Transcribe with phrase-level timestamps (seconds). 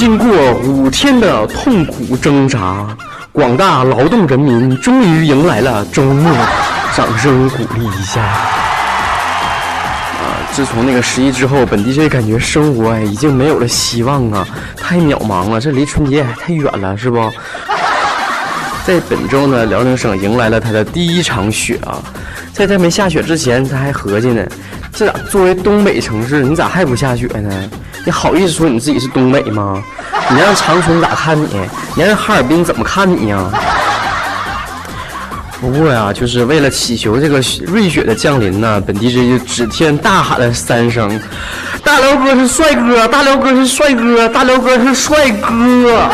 [0.00, 2.86] 经过五天的痛苦挣扎，
[3.32, 6.34] 广大劳动人民终于迎来了周末，
[6.96, 8.22] 掌声鼓励一下。
[8.22, 8.48] 啊，
[10.54, 17.18] 自从那个十一之后，本 DJ 感觉生活哎已经没有了希望啊，太渺茫了，这离春节还太远了，是不？
[18.86, 22.02] 在本周呢，辽宁省迎来了它的第一场雪啊。
[22.54, 24.42] 在它没下雪之前，他还合计呢，
[24.94, 27.70] 这咋作为东北城市，你咋还不下雪呢？
[28.04, 29.82] 你好意思说你自己是东北吗？
[30.30, 31.48] 你让长春咋看你？
[31.94, 33.50] 你让哈尔滨怎么看你呀？
[35.60, 41.20] 不过呀，就是为了祈求这个瑞雪的降临呢，本地人就指天大喊了三声
[41.84, 46.08] ：“大辽哥是帅哥，大辽哥是帅哥，大辽哥是帅哥。”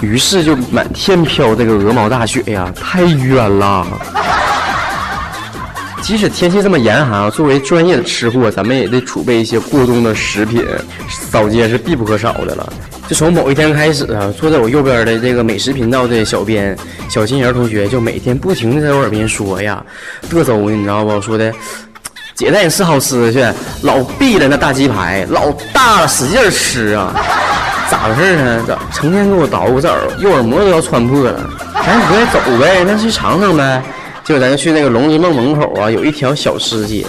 [0.00, 3.84] 于是就满天飘这个鹅毛大雪呀，太冤了。
[6.02, 10.64] 即使天气这么严寒啊，作为专业的吃货，咱们也得储备一些过冬的食品，
[11.08, 12.72] 扫街是必不可少的了。
[13.06, 16.76] 就从某一天开始啊，坐在我右边的这个美食频道的小编
[17.08, 19.84] 小金人同学，就每天不停的在我耳边说呀，
[20.30, 21.20] 嘚瑟呢，你知道不？
[21.20, 21.52] 说的，
[22.34, 27.14] 姐带你吃好吃的去，老闭了那大鸡排，老大了，使劲吃啊。
[27.90, 28.64] 咋回事呢？
[28.66, 31.50] 咋成天给我捣鼓，这耳右耳膜都要穿破了。
[31.74, 33.82] 咱回来走呗，那去尝尝呗。
[34.30, 37.04] 结果咱就去那个龙之梦门口啊，有一条小吃街，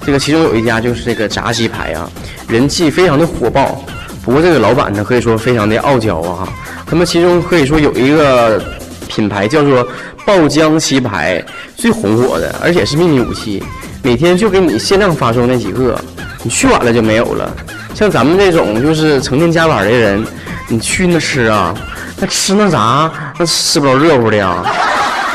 [0.00, 2.08] 这个其中有一家就是这个炸鸡排啊，
[2.48, 3.84] 人气非常的火爆。
[4.22, 6.48] 不过这个老板呢，可以说非常的傲娇啊。
[6.86, 8.64] 他们其中可以说有一个
[9.08, 9.86] 品牌叫做
[10.24, 11.44] 爆浆鸡排，
[11.76, 13.62] 最红火的，而且是秘密武器，
[14.02, 16.00] 每天就给你限量发售那几个，
[16.42, 17.54] 你去晚了就没有了。
[17.94, 20.24] 像咱们这种就是成天加班的人，
[20.66, 21.74] 你去那吃啊，
[22.18, 24.64] 那吃那啥，那吃不着热乎的呀。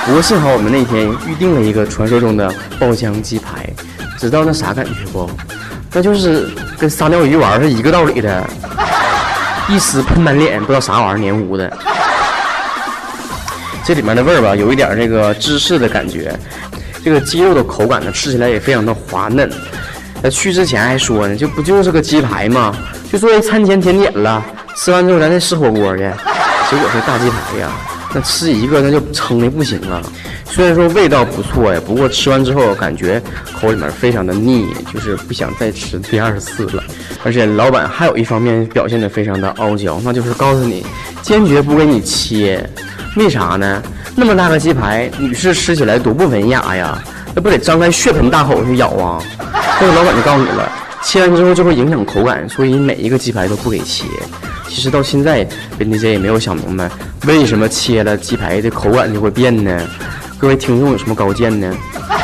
[0.05, 3.69] 不过幸好我们那天预定了一个传说中的爆浆鸡排，
[4.17, 5.29] 知道那啥感觉不？
[5.93, 8.47] 那就是跟撒尿鱼丸是一个道理的，
[9.67, 11.71] 一撕喷满脸，不知道啥玩意儿黏糊的。
[13.83, 16.31] 这里面的味儿吧，有一点这个芝士的感觉，
[17.03, 19.49] 这个鸡肉的口感呢，吃起来也非常的滑嫩。
[20.21, 22.75] 那去之前还说呢，就不就是个鸡排吗？
[23.11, 24.43] 就作为餐前甜点了。
[24.75, 26.03] 吃完之后咱再吃火锅去。
[26.69, 27.71] 结果是大鸡排呀，
[28.14, 30.02] 那吃一个那就撑的不行了。
[30.46, 33.22] 虽然说味道不错呀，不过吃完之后感觉
[33.53, 36.84] 口里面非常的腻，就是不想再吃第二次了。
[37.24, 40.86] 而且老板还有一方面表现的非常的傲娇，那就是告诉你
[41.22, 42.68] 坚决不给你切。
[43.16, 43.81] 为啥呢？
[44.16, 47.02] 那么大个鸡排，女士吃起来多不文雅呀，
[47.36, 49.22] 那不得张开血盆大口去咬啊？
[49.80, 50.72] 这个老板就告诉你了，
[51.03, 54.06] 切完之后就会影响口感，所以每一个鸡排都不给切。
[54.69, 55.46] 其实到现在，
[55.78, 56.90] 人家也没有想明白，
[57.25, 59.81] 为什么切了鸡排的口感就会变呢？
[60.38, 61.68] 各位听众有什么高见呢？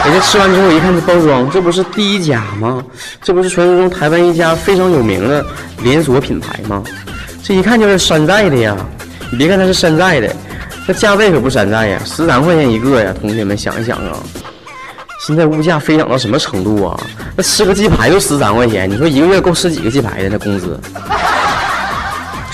[0.06, 2.81] 人家吃完之后一看这包装，这不是第一家吗？
[3.22, 5.45] 这不是传说中台湾一家非常有名的
[5.84, 6.81] 连锁品牌吗？
[7.44, 8.78] 这一看就是山寨的呀！
[9.31, 10.34] 你别看它是山寨的，
[10.88, 13.13] 那价位可不山寨呀，十三块钱一个呀！
[13.19, 14.17] 同学们想一想啊。
[15.19, 17.00] 现在物价飞涨到什么程度啊？
[17.35, 20.29] 那吃个鸡排都十三块钱，你说一个月够吃几个鸡排的？
[20.29, 20.79] 那工资？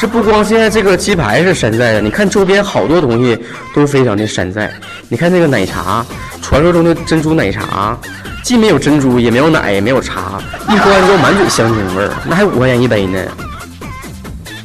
[0.02, 3.38] 这不光现在这个鸡排是山寨的，你看周边好多东西
[3.72, 4.74] 都非常的山寨。
[5.08, 6.04] 你看那个奶茶，
[6.42, 7.96] 传说中的珍珠奶茶，
[8.44, 13.20] 既没有珍珠，也没有奶，也没有茶，一喝完之后满嘴香精味儿，那还五块钱一杯呢。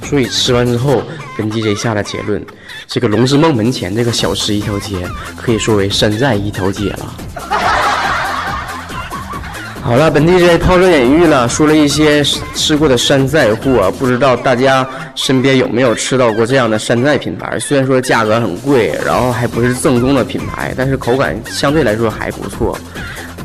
[0.04, 1.02] 所以吃完之后，
[1.36, 2.42] 跟 DJ 下了结论：
[2.86, 7.14] 这个龙之梦门前这个小吃一条街，可以说为山寨一条街了。
[9.86, 12.20] 好了，本地这抛砖引玉了，说了一些
[12.56, 17.56] 吃过的山寨货，不知道大家身边有没有吃到过这样的山寨品牌？
[17.60, 22.76] 虽然说价格很贵，然后还不是正宗的品牌，但是口感相对来说还不错。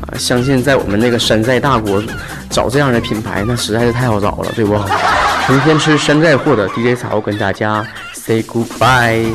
[0.08, 2.04] 啊，相信在我们那个山寨大国
[2.50, 4.74] 找这样的品牌，那实在是太好找了，对不？
[5.46, 9.28] 成天吃山寨货的 DJ 草跟大家 say goodbye。